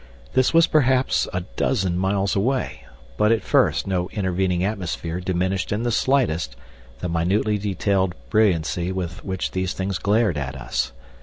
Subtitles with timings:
[0.33, 2.85] This was perhaps a dozen miles away,
[3.17, 6.55] but at first no intervening atmosphere diminished in the slightest
[7.01, 10.91] the minutely detailed brilliancy with which these things glared at us.